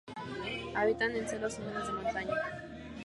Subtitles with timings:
[0.73, 2.33] Habitan en selvas húmedas de montaña.